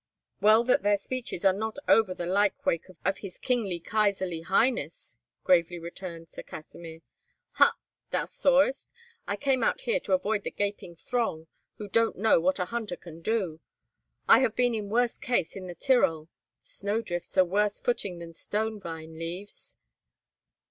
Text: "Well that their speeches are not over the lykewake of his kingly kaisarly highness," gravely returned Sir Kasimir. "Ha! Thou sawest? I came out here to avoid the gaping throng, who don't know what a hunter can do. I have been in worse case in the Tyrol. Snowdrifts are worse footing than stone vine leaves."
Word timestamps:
"Well 0.39 0.63
that 0.63 0.81
their 0.81 0.97
speeches 0.97 1.45
are 1.45 1.53
not 1.53 1.77
over 1.87 2.15
the 2.15 2.25
lykewake 2.25 2.89
of 3.05 3.19
his 3.19 3.37
kingly 3.37 3.79
kaisarly 3.79 4.41
highness," 4.41 5.15
gravely 5.43 5.77
returned 5.77 6.27
Sir 6.27 6.41
Kasimir. 6.41 7.03
"Ha! 7.59 7.73
Thou 8.09 8.25
sawest? 8.25 8.89
I 9.27 9.35
came 9.35 9.63
out 9.63 9.81
here 9.81 9.99
to 9.99 10.13
avoid 10.13 10.43
the 10.43 10.49
gaping 10.49 10.95
throng, 10.95 11.45
who 11.75 11.87
don't 11.87 12.17
know 12.17 12.39
what 12.41 12.57
a 12.57 12.65
hunter 12.65 12.95
can 12.97 13.21
do. 13.21 13.59
I 14.27 14.39
have 14.39 14.55
been 14.55 14.73
in 14.73 14.89
worse 14.89 15.17
case 15.19 15.55
in 15.55 15.67
the 15.67 15.75
Tyrol. 15.75 16.29
Snowdrifts 16.59 17.37
are 17.37 17.45
worse 17.45 17.79
footing 17.79 18.17
than 18.17 18.33
stone 18.33 18.79
vine 18.79 19.19
leaves." 19.19 19.77